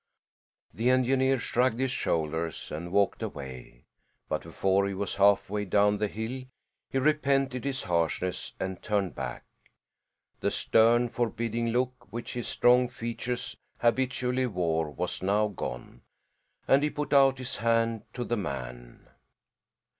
[0.73, 3.83] The engineer shrugged his shoulders and walked away,
[4.27, 6.45] but before he was halfway down the hill
[6.89, 9.43] he repented his harshness, and turned back.
[10.39, 16.01] The stern forbidding look which his strong features habitually wore was now gone
[16.67, 19.07] and he put out his hand to the man.